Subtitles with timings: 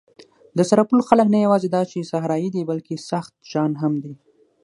[0.57, 4.13] د سرپل خلک نه یواځې دا چې صحرايي دي، بلکې سخت جان هم دي.